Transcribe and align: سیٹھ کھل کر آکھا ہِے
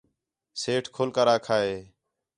سیٹھ 0.61 0.89
کھل 0.95 1.09
کر 1.15 1.27
آکھا 1.35 1.57
ہِے 1.65 1.77